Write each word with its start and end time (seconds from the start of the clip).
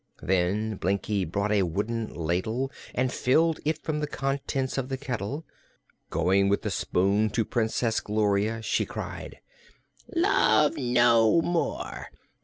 Then 0.23 0.77
Blinkie 0.77 1.25
brought 1.25 1.51
a 1.51 1.61
wooden 1.61 2.11
ladle 2.15 2.71
and 2.95 3.13
filled 3.13 3.59
it 3.63 3.83
from 3.83 3.99
the 3.99 4.07
contents 4.07 4.79
of 4.79 4.89
the 4.89 4.97
kettle. 4.97 5.45
Going 6.09 6.49
with 6.49 6.63
the 6.63 6.71
spoon 6.71 7.29
to 7.29 7.45
Princess 7.45 7.99
Gloria 7.99 8.63
she 8.63 8.83
cried: 8.83 9.41
"Love 10.15 10.75
no 10.75 11.39
more! 11.43 12.07